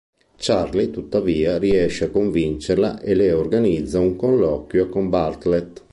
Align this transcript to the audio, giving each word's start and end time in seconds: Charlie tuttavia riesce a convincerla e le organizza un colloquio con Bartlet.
Charlie 0.35 0.89
tuttavia 0.89 1.59
riesce 1.59 2.05
a 2.05 2.09
convincerla 2.09 3.01
e 3.01 3.13
le 3.13 3.33
organizza 3.33 3.99
un 3.99 4.15
colloquio 4.15 4.89
con 4.89 5.09
Bartlet. 5.09 5.85